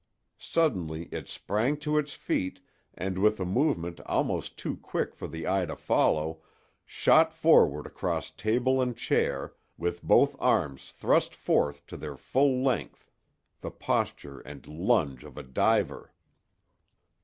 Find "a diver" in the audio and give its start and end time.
15.37-16.11